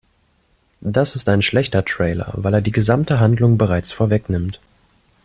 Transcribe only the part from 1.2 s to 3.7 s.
ein schlechter Trailer, weil er die gesamte Handlung